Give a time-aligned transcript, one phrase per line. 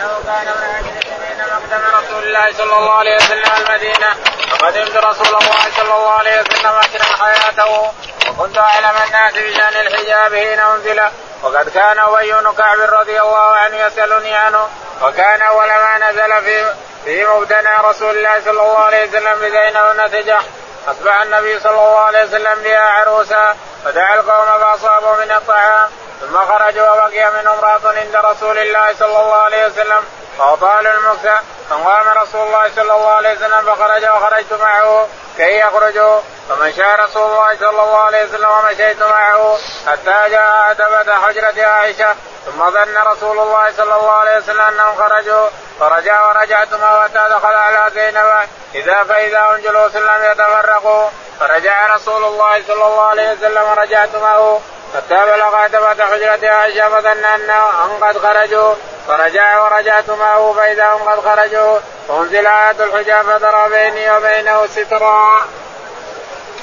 [0.00, 4.14] انه كان عشر سنين مقدم رسول الله صلى الله عليه وسلم المدينة.
[4.50, 7.92] فقدمت رسول الله صلى الله عليه وسلم عشرا حياته.
[8.28, 11.00] وكنت أعلم الناس بشأن الحجاب حين أنزل.
[11.42, 14.68] وقد كان أبي بن كعب رضي الله عنه يسألني عنه.
[15.02, 20.40] وكان أول ما نزل في في مبتنى رسول الله صلى الله عليه وسلم بزينب ونتجه
[20.88, 25.90] أصبح النبي صلى الله عليه وسلم بها عروسا فدعا القوم فأصابوا من الطعام.
[26.20, 30.04] ثم خرجوا وبقي من امرأة عند رسول الله صلى الله عليه وسلم
[30.38, 31.28] فأطال المكس
[31.70, 37.56] فقام رسول الله صلى الله عليه وسلم فخرج وخرجت معه كي يخرجوا فمشى رسول الله
[37.60, 42.14] صلى الله عليه وسلم ومشيت معه حتى جاء عتبة حجرة عائشة
[42.46, 45.48] ثم ظن رسول الله صلى الله عليه وسلم أنهم خرجوا
[45.80, 51.08] فرجع ورجعت ما دخل على زينب إذا فإذا هم جلوس لم يتفرقوا
[51.40, 54.60] فرجع رسول الله صلى الله عليه وسلم ورجعت معه
[54.94, 58.74] حتى بلغ عتبة حجرة عائشة فظن انهم قد خرجوا.
[59.08, 61.78] فرجع ورجعت معه فإذا هم قد خرجوا
[62.08, 65.44] فأنزل آية الحجاب فدرى بيني وبينه سترا.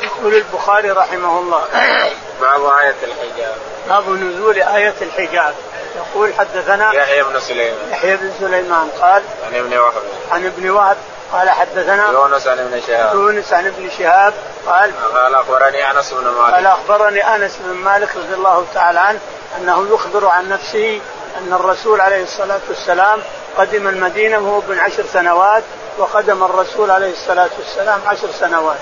[0.02, 1.64] يقول البخاري رحمه الله.
[2.42, 3.56] باب آية الحجاب.
[3.90, 5.56] باب نزول آية الحجاب.
[5.96, 7.90] يقول حدثنا يحيى بن سليمان.
[7.92, 10.04] يحيى بن سليمان قال عن ابن وهب.
[10.32, 10.98] عن ابن وهب.
[11.34, 13.16] قال حدثنا يونس عن ابن شهاب.
[13.16, 14.34] يونس عن ابن شهاب
[14.68, 16.54] قال قال أخبرني أنس بن مالك.
[16.54, 19.20] قال أخبرني أنس بن مالك رضي الله تعالى عنه
[19.58, 21.02] أنه يخبر عن نفسه
[21.38, 23.20] أن الرسول عليه الصلاة والسلام
[23.58, 25.64] قدم المدينة وهو ابن عشر سنوات
[25.98, 28.78] وقدم الرسول عليه الصلاة والسلام عشر سنوات.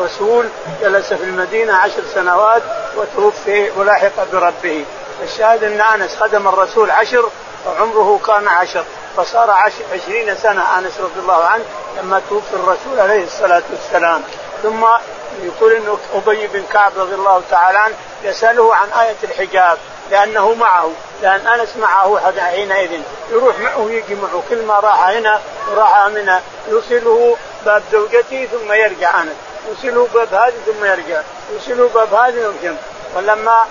[0.00, 0.48] رسول
[0.80, 2.62] جلس في المدينة عشر سنوات
[2.96, 4.84] وتوفي ولحق بربه.
[5.22, 7.30] الشاهد أن أنس خدم الرسول عشر
[7.66, 8.84] وعمره كان عشر.
[9.16, 9.50] فصار
[9.92, 11.64] عشرين سنة أنس رضي الله عنه
[11.98, 14.22] لما توفي الرسول عليه الصلاة والسلام.
[14.62, 14.86] ثم
[15.42, 19.78] يقول إنه أبي بن كعب رضي الله تعالى عنه يسأله عن آية الحجاب
[20.10, 20.90] لأنه معه
[21.22, 23.00] لأن آنس معه حينئذ.
[23.30, 24.42] يروح معه ويجي معه.
[24.50, 29.36] كل ما راح هنا وراح هنا يوصله باب زوجته ثم يرجع آنس.
[29.68, 31.22] يوصله باب هذه ثم يرجع.
[31.52, 32.76] يوصله باب هذه يرجع.
[33.16, 33.64] ولما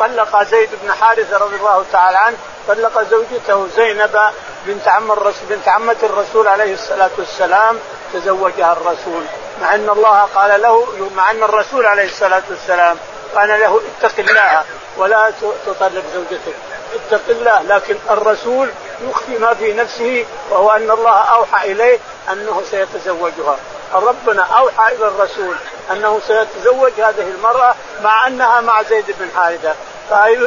[0.00, 2.36] طلق زيد بن حارثة رضي الله تعالى عنه
[2.68, 4.20] طلق زوجته زينب
[4.66, 7.78] بنت عم الرسول بنت عمة الرسول عليه الصلاة والسلام
[8.12, 9.24] تزوجها الرسول.
[9.62, 10.86] مع أن الله قال له
[11.16, 12.96] مع أن الرسول عليه الصلاة والسلام
[13.34, 14.62] قال له اتق الله
[14.96, 15.32] ولا
[15.66, 16.54] تطلق زوجتك.
[16.94, 18.70] اتق الله لكن الرسول
[19.08, 21.98] يخفي ما في نفسه وهو أن الله أوحى إليه
[22.32, 23.56] أنه سيتزوجها.
[23.94, 25.56] ربنا أوحى إلى الرسول
[25.92, 29.74] أنه سيتزوج هذه المرأة مع أنها مع زيد بن حارثة.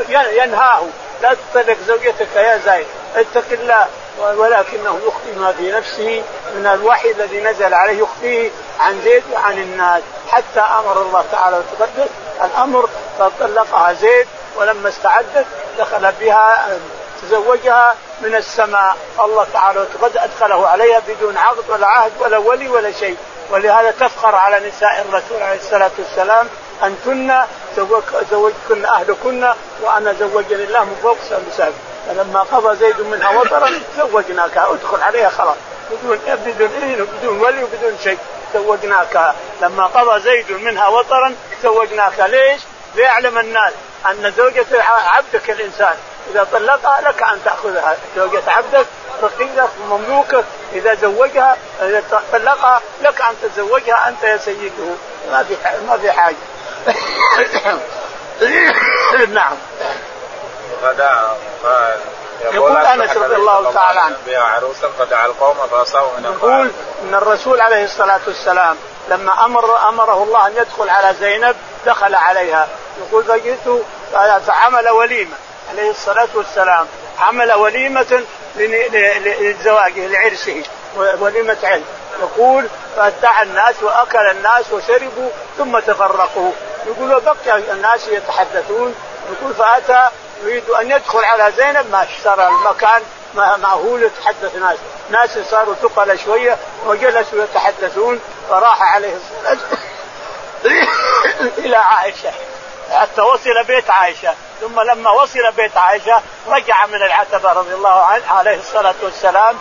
[0.07, 0.83] فينهاه
[1.21, 6.23] لا تطلق زوجتك يا زيد اتق الله ولكنه يخفي ما في نفسه
[6.55, 10.03] من الوحي الذي نزل عليه يخفيه عن زيد وعن الناس.
[10.29, 12.09] حتى أمر الله تعالى وتقدس
[12.43, 12.89] الأمر
[13.19, 15.45] فطلقها زيد ولما استعدت
[15.77, 16.67] دخل بها
[17.21, 18.95] تزوجها من السماء.
[19.19, 23.17] الله تعالى وتقدس أدخله عليها بدون عقد ولا عهد ولا ولي ولا شيء.
[23.51, 26.47] ولهذا تفخر على نساء الرسول عليه الصلاة والسلام
[26.83, 27.33] أنتن
[28.31, 31.17] زوجكن أهلكن وأنا زوجني الله من فوق
[31.57, 31.69] سبع
[32.07, 35.55] فلما قضى زيد منها وطرا زوجناك ادخل عليها خلاص.
[35.91, 38.17] بدون بدون اذن وبدون ولي وبدون شيء.
[38.53, 42.61] زوجناك لما قضى زيد منها وطرا زوجناك ليش؟
[42.95, 43.73] ليعلم الناس
[44.09, 45.95] أن زوجة عبدك الإنسان.
[46.31, 47.97] إذا طلقها لك أن تأخذها.
[48.15, 48.85] زوجة عبدك
[49.23, 54.85] رقيقك مملوكك إذا زوجها إذا طلقها لك أن تتزوجها أنت يا سيده.
[55.31, 55.55] ما في
[55.87, 56.35] ما في حاجة.
[59.33, 59.55] نعم.
[60.81, 61.33] فدعا
[62.41, 64.15] يقول أنس رضي الله تعالى عنه.
[64.25, 66.71] بها عروسا فدعا القوم فأصابوا من يقول
[67.03, 68.77] إن الرسول عليه الصلاة والسلام
[69.09, 71.55] لما أمر أمره الله أن يدخل على زينب
[71.85, 72.67] دخل عليها.
[72.99, 73.81] يقول فجئت
[74.47, 75.35] فعمل وليمة.
[75.71, 76.87] عليه الصلاة والسلام
[77.19, 78.23] عمل وليمة
[78.55, 80.63] لزواجه لعرسه.
[80.95, 81.83] وليمة علم
[82.19, 86.51] يقول فدعا الناس وأكل الناس وشربوا ثم تفرقوا.
[86.85, 88.95] يقول وبقي الناس يتحدثون.
[89.31, 90.09] يقول فأتى
[90.43, 93.01] يريد أن يدخل على زينب ما صار المكان
[93.35, 94.77] مأهول يتحدث ناس.
[95.09, 98.19] ناس صاروا ثقل شوية وجلسوا يتحدثون
[98.49, 99.57] فراح عليه الصلاة
[101.57, 102.31] إلى عائشة.
[102.91, 104.33] حتى وصل بيت عائشة.
[104.61, 109.57] ثم لما وصل بيت عائشة رجع من العتبة رضي الله عنه عليه الصلاة والسلام.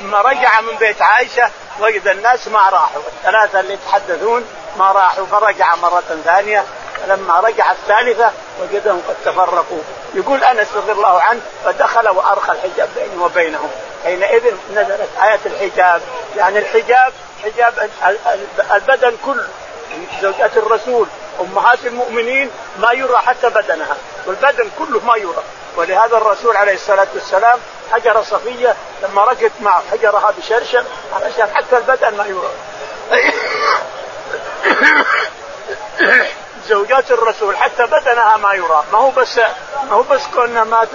[0.00, 1.50] ثم رجع من بيت عائشة
[1.80, 4.44] وجد الناس ما راحوا الثلاثة اللي يتحدثون
[4.78, 6.64] ما راحوا فرجع مرة ثانية
[7.08, 9.82] لما رجع الثالثة وجدهم قد تفرقوا.
[10.14, 13.70] يقول أنس رضي الله عنه فدخل وأرخى الحجاب بيني وبينهم.
[14.04, 16.02] حينئذ نزلت آية الحجاب.
[16.36, 17.12] يعني الحجاب
[17.44, 17.90] حجاب
[18.74, 19.48] البدن كله.
[20.22, 21.06] زوجات الرسول
[21.40, 23.96] أمهات المؤمنين ما يرى حتى بدنها.
[24.26, 25.42] والبدن كله ما يرى.
[25.76, 27.58] ولهذا الرسول عليه الصلاة والسلام
[27.92, 30.84] حجر صفية لما ركت معه حجرها بشرشر
[31.14, 32.50] علشان حتى البدن ما يرى
[36.68, 39.38] زوجات الرسول حتى بدنها ما يرى ما هو بس
[39.90, 40.86] ما هو بس كونها ما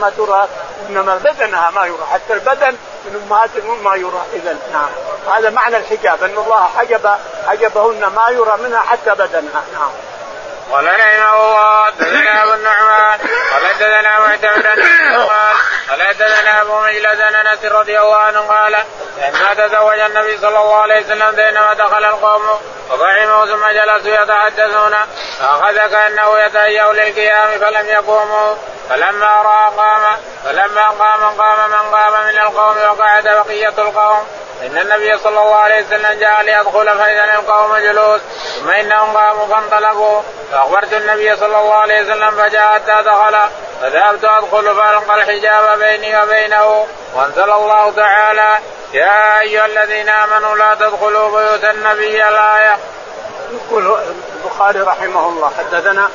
[0.00, 0.48] ما ترى
[0.88, 4.88] إنما بدنها ما يرى حتى البدن من أمهات المؤمنين ما يرى اذا نعم.
[5.36, 7.10] هذا معنى الحجاب أن الله حجب
[7.46, 9.64] حجبهن ما يرى منها حتى بدنها.
[9.72, 9.90] نعم.
[10.72, 13.18] قال رحمه الله حدثنا أبو النعمان
[13.52, 15.28] قال حدثنا معتمد قال
[15.90, 18.76] قال حدثنا أبو مجلد أنس رضي الله عنه قال
[19.18, 22.60] لما تزوج النبي صلى الله عليه وسلم بينما دخل القوم
[22.90, 24.94] وطعموا ثم جلسوا يتحدثون
[25.38, 28.54] فاخذ كانه يتهيأ للقيام فلم يقوموا
[28.90, 34.26] فلما رأى قام فلما قام قام من قام من القوم وقعد بقية القوم.
[34.62, 38.20] إن النبي صلى الله عليه وسلم جاء ليدخل فإذا القوم جلوس
[38.60, 40.22] ثم إنهم قاموا فانطلقوا.
[40.52, 43.36] فأخبرت النبي صلى الله عليه وسلم فجاء حتى دخل.
[43.80, 46.86] فذهبت أدخل فألقى الحجاب بيني وبينه.
[47.14, 48.58] وأنزل الله تعالى
[48.92, 52.78] يا أيها الذين آمنوا لا تدخلوا بيوت النبي الآية.
[53.52, 53.98] يقول
[54.44, 56.10] البخاري رحمه الله حدثنا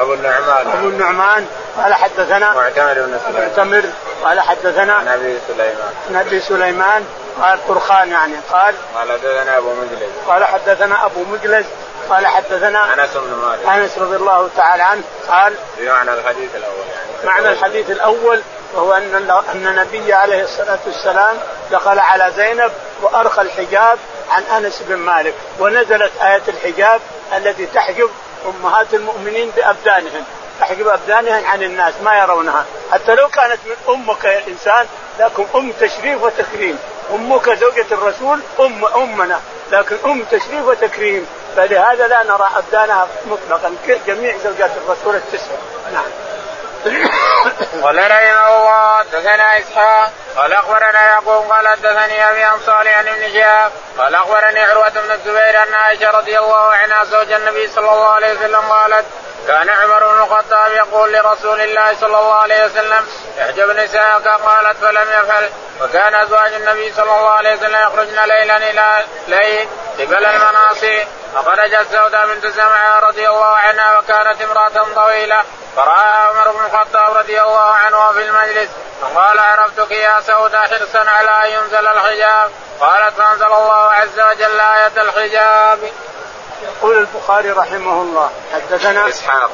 [0.00, 0.66] أبو النعمان.
[0.66, 1.48] أبو النعمان
[1.82, 3.48] قال حدثنا معتمر بن سليمان.
[3.48, 3.84] معتمر.
[4.24, 5.94] قال حدثنا عن أبي سليمان.
[6.08, 7.04] عن أبي سليمان
[7.42, 8.74] قال طرخان يعني قال.
[8.94, 10.10] قال حدثنا أبو مجلس.
[10.28, 11.66] قال حدثنا أبو مجلس
[12.10, 13.68] قال حدثنا أنس بن مالك.
[13.68, 17.26] أنس رضي الله تعالى عنه قال بمعنى الحديث الأول يعني.
[17.26, 18.40] معنى الحديث الأول
[18.74, 21.36] وهو أن أن النبي عليه الصلاة والسلام
[21.70, 22.72] دخل على زينب
[23.02, 23.98] وأرخى الحجاب
[24.30, 27.00] عن أنس بن مالك ونزلت آية الحجاب
[27.36, 28.10] التي تحجب
[28.46, 30.24] أمهات المؤمنين بابدانهن
[30.60, 32.64] تحجب ابدانهن عن الناس ما يرونها.
[32.92, 34.86] حتى لو كانت من أمك يا إنسان
[35.18, 36.78] لكن أم تشريف وتكريم.
[37.10, 39.40] أمك زوجة الرسول أم أمنا
[39.72, 41.28] لكن أم تشريف وتكريم.
[41.56, 43.74] فلهذا لا نرى أبدانها مطلقا.
[44.06, 45.54] جميع زوجات الرسول التسع.
[45.92, 46.04] نعم.
[47.82, 50.12] قال رحمه الله حدثنا إسحاق.
[50.36, 53.72] قال أخبرنا يعقوب قال حدثني أبي عن صالح عن ابن شهاب.
[53.98, 58.32] قال أخبرني عروة بن الزبير أن عائشة رضي الله عنها زوج النبي صلى الله عليه
[58.32, 59.04] وسلم قالت
[59.46, 63.06] كان عمر بن الخطاب يقول لرسول الله صلى الله عليه وسلم
[63.40, 65.50] احجب نساءك قالت فلم يفعل.
[65.80, 69.68] وكان أزواج النبي صلى الله عليه وسلم يخرجن ليلا إلى ليل
[69.98, 75.42] قبل المناصي فخرجت سوداء بنت زمعه رضي الله عنها وكانت امرأة طويلة.
[75.76, 78.70] فراى عمر بن الخطاب رضي الله عنه في المجلس.
[79.02, 82.50] فقال عرفتك يا سوداء حرصا على أن ينزل الحجاب؟
[82.80, 85.92] قالت فأنزل الله عز وجل آية الحجاب.
[86.64, 89.50] يقول البخاري رحمه الله حدثنا إسحاق.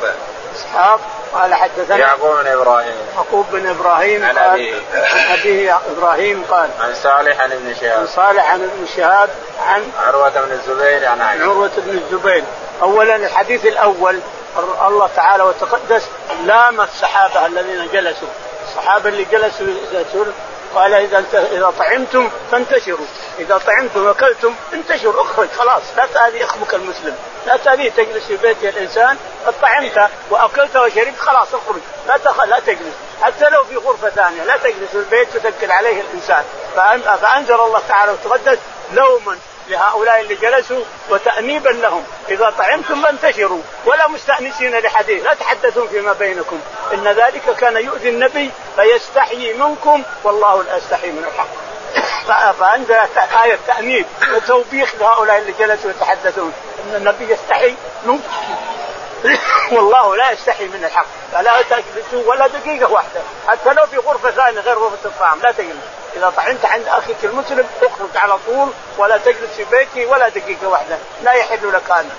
[0.56, 1.00] إسحاق
[1.34, 2.94] قال حدثنا يعقوب بن إبراهيم.
[3.16, 4.74] يعقوب بن إبراهيم عن قال أبيه.
[4.94, 9.30] عن أبيه إبراهيم قال عن صالح عن ابن عن شهاب صالح عن ابن شهاب
[9.66, 11.42] عن عروة بن الزبير عن عائشة.
[11.42, 12.44] عروة بن الزبير.
[12.82, 14.20] أولا الحديث الأول
[14.86, 16.08] الله تعالى وتقدس
[16.44, 18.28] لام الصحابة الذين جلسوا.
[18.68, 19.66] الصحابة اللي جلسوا
[20.74, 23.06] قال إذا انت- إذا طعمتم فانتشروا.
[23.38, 25.82] إذا طعمتم وأكلتم انتشروا اخرج خلاص.
[25.96, 27.16] لا تأذي أخوك المسلم.
[27.46, 31.80] لا تأذيه تجلس في بيت الإنسان قد طعمت وأكلت وشربت خلاص اخرج.
[32.08, 32.44] لا تخ...
[32.44, 32.94] لا تجلس.
[33.22, 36.44] حتى لو في غرفة ثانية لا تجلس في البيت وتأكل عليه الإنسان.
[36.76, 38.58] فأن- فأنزل الله تعالى وتقدس
[38.92, 39.38] لوما
[39.70, 42.04] لهؤلاء اللي جلسوا وتأنيبا لهم.
[42.28, 43.62] إذا طعمتم فانتشروا.
[43.86, 45.24] ولا مستأنسين لحديث.
[45.24, 46.60] لا تحدثون فيما بينكم.
[46.94, 51.48] إن ذلك كان يؤذي النبي فيستحيي منكم والله لا يستحيي من الحق.
[52.26, 52.94] ف- فأنزل
[53.44, 56.52] آية تأنيب وتوبيخ لهؤلاء اللي جلسوا يتحدثون
[56.84, 57.74] إن النبي يستحي
[58.04, 58.22] منكم.
[59.72, 61.06] والله لا يستحي من الحق.
[61.32, 63.20] فلا تجلسوا ولا دقيقة واحدة.
[63.48, 65.40] حتى لو في غرفة ثانية غير غرفة الطعام.
[65.42, 65.76] لا تجلس
[66.16, 70.98] إذا طعمت عند أخيك المسلم اخرج على طول ولا تجلس في بيتي ولا دقيقة واحدة.
[71.22, 72.10] لا يحل لك هذا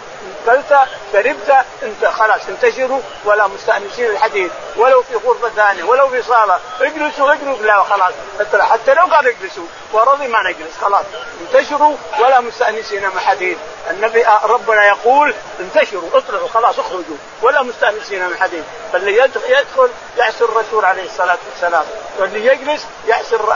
[0.45, 0.77] كلت
[1.13, 6.59] شربت انت خلاص انتشروا ولا مستأنسين الحديث ولو في غرفة ثانية ولو في صالة.
[6.81, 7.65] اجلسوا اجلسوا.
[7.65, 8.13] لا خلاص.
[8.61, 11.05] حتى لو قال اجلسوا ورضي ما نجلس خلاص.
[11.41, 13.57] انتشروا ولا مستأنسين من حديث.
[13.89, 17.17] النبي آه، ربنا يقول انتشروا اطلعوا خلاص اخرجوا.
[17.41, 18.63] ولا مستأنسين من حديث.
[18.93, 21.85] فاللي يدخل, يعصي الرسول عليه الصلاة والسلام.
[22.19, 22.85] واللي يجلس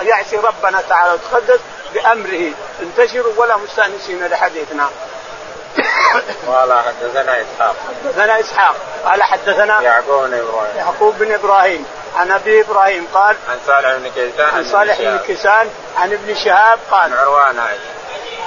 [0.01, 1.60] يعصي ربنا تعالى وتقدس
[1.93, 2.51] بأمره.
[2.81, 4.89] انتشروا ولا مستأنسين لحديث نعم
[6.48, 7.75] قال حدثنا إسحاق.
[8.05, 8.75] حدثنا إسحاق.
[9.05, 10.77] قال حدثنا يعقوب بن إبراهيم.
[10.77, 11.86] يعقوب بن إبراهيم.
[12.15, 16.79] عن أبي إبراهيم قال عن صالح بن كيسان عن صالح بن كيسان عن ابن شهاب
[16.91, 17.96] عن قال عروه عن عائشه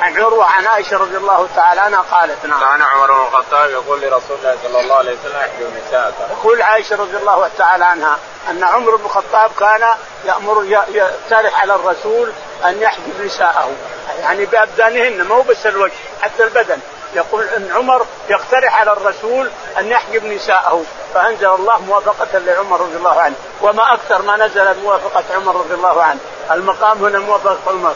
[0.01, 2.61] عن عروة عن عائشة رضي الله تعالى عنها قالت نعم.
[2.61, 6.97] كان عمر بن الخطاب يقول لرسول الله صلى الله عليه وسلم احجب نساءك تقول عائشة
[6.97, 8.19] رضي الله تعالى عنها
[8.51, 9.89] أن عمر بن الخطاب كان
[10.25, 12.33] يأمر يقترح على الرسول
[12.65, 13.71] أن يحجب نساءه.
[14.21, 15.93] يعني بأبدانهن مو بس الوجه
[16.23, 16.79] حتى البدن.
[17.15, 20.83] يقول إن عمر يقترح على الرسول أن يحجب نساءه
[21.15, 26.03] فأنزل الله موافقة لعمر رضي الله عنه وما أكثر ما نزلت موافقة عمر رضي الله
[26.03, 26.21] عنه.
[26.51, 27.95] المقام هنا موافقة عمر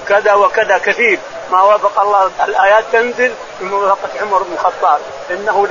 [0.00, 1.18] وكذا وكذا كثير.
[1.50, 5.00] ما وافق الله الآيات تنزل بموافقة عمر بن الخطاب.
[5.30, 5.66] إنه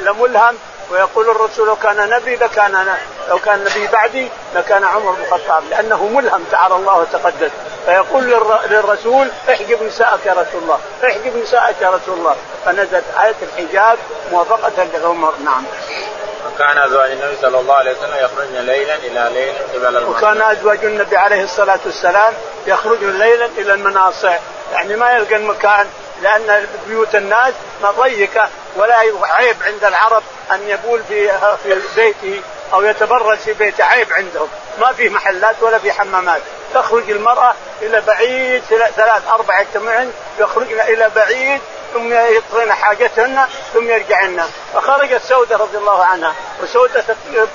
[0.00, 0.58] لملهم
[0.90, 2.96] ويقول الرسول لو كان نبي لكان
[3.28, 7.50] لو كان نبي بعدي لكان عمر بن الخطاب لأنه ملهم تعالى الله وتقدس.
[7.86, 8.24] فيقول
[8.70, 12.36] للرسول احجب نساءك يا رسول الله احجب نساءك يا رسول الله.
[12.64, 13.98] فنزلت آية الحجاب
[14.32, 15.34] موافقة لعمر.
[15.44, 15.64] نعم.
[16.54, 20.84] وكان أزواج النبي صلى الله عليه وسلم يخرجن ليلا إلى ليل قبل المناصع وكان أزواج
[20.84, 22.34] النبي عليه الصلاة والسلام
[22.66, 24.36] يخرجن ليلا إلى المناصع.
[24.72, 25.86] يعني ما يلقى المكان
[26.22, 33.38] لأن بيوت الناس ضيقه ولا عيب عند العرب أن يبول في في بيته أو يتبرج
[33.38, 34.48] في بيته عيب عندهم.
[34.80, 36.42] ما في محلات ولا في حمامات.
[36.76, 38.62] تخرج المرأة إلى بعيد
[38.96, 41.60] ثلاث أربع يجتمعن يخرجن إلى بعيد
[41.94, 44.50] ثم يقضين حاجتهن ثم يرجعن.
[44.74, 47.04] فخرجت سودة رضي الله عنها وسودة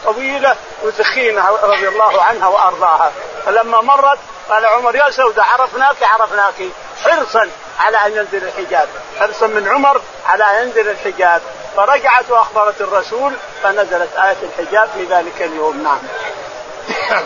[0.06, 3.12] طويلة وثخينة رضي الله عنها وأرضاها.
[3.46, 6.70] فلما مرت قال عمر يا سودة عرفناك عرفناك.
[7.04, 7.50] حرصا
[7.80, 8.90] على أن ينزل الحجاب.
[9.20, 11.42] حرصا من عمر على أن ينزل الحجاب.
[11.78, 15.84] فرجعت وأخبرت الرسول فنزلت آية الحجاب في ذلك اليوم.
[15.84, 16.00] نعم.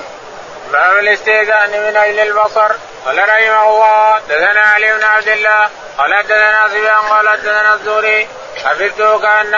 [0.76, 2.72] باب الاستئذان من أجل البصر.
[3.06, 5.70] قال رحمه الله دثنا علي بن عبد الله.
[5.98, 7.02] قال دثنا سفيان.
[7.10, 8.28] قال دثنا الزهري.
[8.66, 9.58] حفظته كان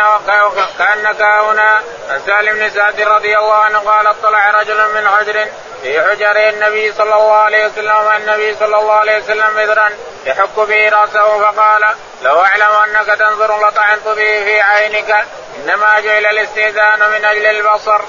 [0.80, 1.82] كأنك هنا.
[2.10, 5.48] عن سالم بن سعد رضي الله عنه قال اطلع رجل من حجر
[5.82, 9.90] في حجر النبي صلى الله عليه وسلم النبي صلى الله عليه وسلم بدرا
[10.26, 11.82] يحك به رأسه فقال
[12.22, 15.26] لو أعلم أنك تنظر لطعنت به في عينك
[15.58, 18.02] إنما جعل الاستئذان من أجل البصر.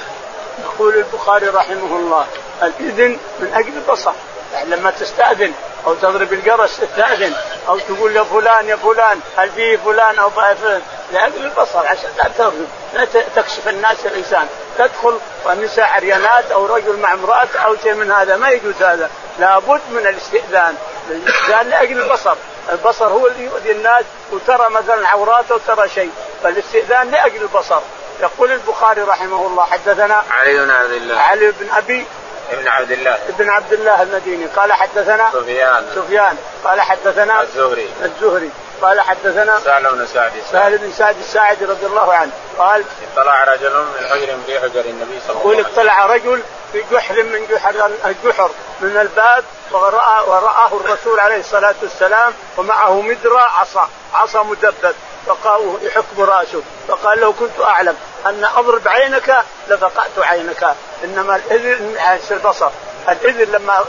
[0.65, 2.27] يقول البخاري رحمه الله
[2.63, 4.13] الإذن من أجل البصر.
[4.53, 5.53] يعني لما تستأذن
[5.87, 7.35] أو تضرب الجرس تستأذن
[7.69, 12.31] أو تقول يا فلان يا فلان هل فيه فلان أو فلان؟ لأجل البصر عشان لا
[12.39, 13.05] تغرب لا
[13.37, 14.47] تكشف الناس الإنسان.
[14.79, 19.11] تدخل والنساء عريانات أو رجل مع امرأة أو شيء من هذا ما يجوز هذا.
[19.39, 20.75] لابد من الاستئذان
[21.11, 22.35] الاستئذان لأجل البصر.
[22.73, 26.11] البصر هو اللي يؤذي الناس وترى مثلا عوراته وترى شيء
[26.43, 27.81] فالاستئذان لأجل البصر.
[28.21, 31.21] يقول البخاري رحمه الله حدثنا علي بن عبد الله.
[31.21, 32.07] علي بن أبي
[32.51, 33.19] ابن عبد الله.
[33.29, 34.47] ابن عبد الله المديني.
[34.47, 35.87] قال حدثنا سفيان.
[35.95, 36.37] سفيان.
[36.65, 37.91] قال حدثنا الزهري.
[38.03, 38.51] الزهري.
[38.83, 40.33] قال حدثنا سهل بن سعد.
[40.53, 42.33] سهل بن سعد الساعدي رضي الله عنه.
[42.59, 45.41] قال اطلع رجل من حجر في حجر النبي صلى الله عليه وسلم.
[45.41, 51.75] يقول اطلع رجل في جحر من جحر الجحر من الباب ورأى ورآه الرسول عليه الصلاة
[51.83, 53.89] والسلام ومعه مدرى عصا.
[54.15, 54.95] عصا مدبب.
[55.29, 60.75] فقال يحك براسه فقال لو كنت أعلم أن أضرب عينك لفقأت عينك.
[61.05, 61.97] إنما الإذن
[62.31, 62.71] البصر.
[63.09, 63.85] الإذن لما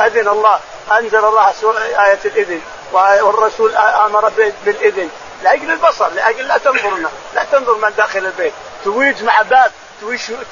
[0.00, 0.60] أذن الله
[0.92, 1.52] أنزل الله
[2.06, 2.60] آية الإذن.
[2.92, 4.28] والرسول آمر
[4.64, 5.10] بالإذن.
[5.42, 7.08] لأجل البصر لأجل لا تنظرنا.
[7.34, 8.52] لا تنظر من داخل البيت.
[8.84, 9.72] تويج مع باب.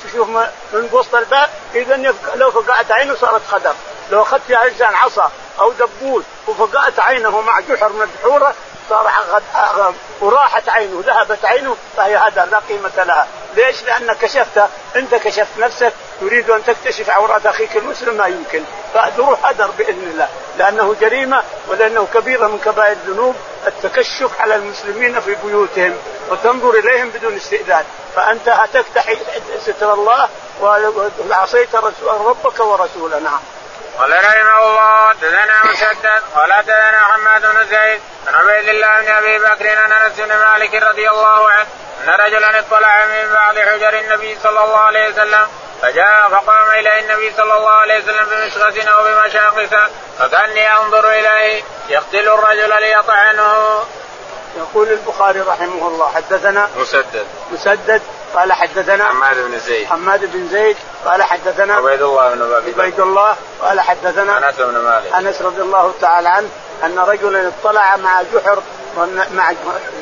[0.04, 1.50] تشوف من وسط الباب.
[1.74, 3.74] اذا لو فقعت عينه صارت خدر
[4.10, 5.30] لو أخذت يا إنسان عصا
[5.60, 8.54] أو دبوس وفقعت عينه مع جحر من الجحوره
[8.88, 9.12] صار
[10.20, 13.26] وراحت عينه ذهبت عينه فهي هذا لا قيمة لها.
[13.56, 14.62] ليش؟ لأنك كشفت
[14.96, 18.62] أنت كشفت نفسك تريد أن تكتشف عورات أخيك المسلم ما يمكن.
[18.94, 20.28] فتروح هدر بإذن الله.
[20.58, 25.96] لأنه جريمة ولأنه كبيرة من كبائر الذنوب التكشف على المسلمين في بيوتهم
[26.30, 27.84] وتنظر إليهم بدون استئذان.
[28.16, 29.14] فأنت هتفتح
[29.66, 30.28] ستر الله
[31.30, 31.74] وعصيت
[32.06, 33.18] ربك ورسوله.
[33.18, 33.40] نعم.
[33.98, 39.38] قال رحمه الله دثنا مسدد قال دثنا حماد بن زيد عن عبيد الله بن أبي
[39.38, 41.66] بكر عن أنس بن مالك رضي الله عنه
[42.04, 45.46] أن رجلا اطلع من بعض حجر النبي صلى الله عليه وسلم
[45.82, 52.28] فجاء فقام إلى النبي صلى الله عليه وسلم بمشخص أو بمشاقص فكأني أنظر إليه يقتل
[52.28, 53.84] الرجل ليطعنه.
[54.56, 58.02] يقول البخاري رحمه الله حدثنا مسدد مسدد
[58.34, 59.86] قال حدثنا حماد بن زيد.
[59.86, 64.78] حماد بن زيد قال حدثنا عبيد الله بن أبي عبيد الله قال حدثنا أنس بن
[64.78, 65.12] مالك.
[65.14, 66.48] أنس رضي الله تعالى عنه
[66.84, 68.62] أن رجلا اطلع مع جحر
[69.32, 69.52] مع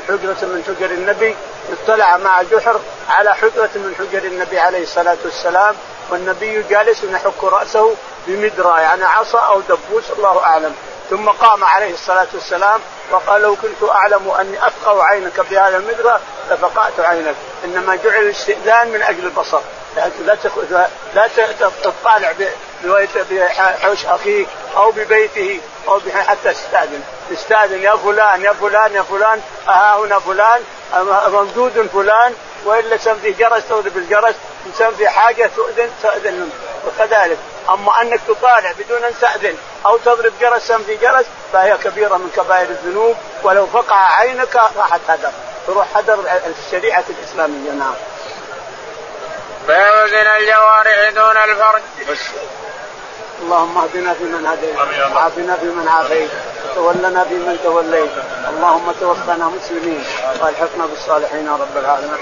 [0.08, 1.36] حجرة من حجر النبي
[1.72, 2.80] اطلع مع جحر
[3.10, 5.74] على حجرة من حجر النبي عليه الصلاة والسلام
[6.10, 7.94] والنبي جالس يحك رأسه
[8.26, 10.74] بمدرى يعني عصا أو دبوس الله أعلم.
[11.10, 12.80] ثم قام عليه الصلاة والسلام
[13.10, 16.20] وقال لو كنت أعلم أني أفقع عينك بهذا المدرى
[16.50, 17.34] لفقعت عينك.
[17.64, 19.60] إنما جعل الاستئذان من أجل البصر.
[19.96, 20.10] لا
[21.14, 21.28] لا
[21.82, 22.32] تطالع
[23.30, 29.96] بحوش أخيك أو ببيته أو حتى تستاذن تستاذن يا فلان يا فلان يا فلان ها
[29.96, 30.60] هنا فلان
[31.28, 32.34] ممدود فلان
[32.64, 34.34] والا سم في جرس تضرب الجرس
[34.98, 36.50] في حاجة تؤذن تؤذن
[36.86, 37.38] وكذلك.
[37.70, 42.68] أما أنك تطالع بدون أن تأذن أو تضرب جرسا في جرس فهي كبيرة من كبائر
[42.70, 43.16] الذنوب.
[43.42, 45.30] ولو فقع عينك راحت هدر.
[45.66, 47.94] تروح هدر الشريعة الإسلامية نعم.
[50.10, 51.82] زنا الجوارح دون الفرج.
[53.42, 54.76] اللهم اهدنا فيمن هديت.
[55.14, 56.30] وعافنا فيمن عافيت.
[56.70, 58.10] وتولنا فيمن توليت.
[58.48, 60.04] اللهم توفنا مسلمين.
[60.40, 62.18] وألحقنا بالصالحين يا رب العالمين.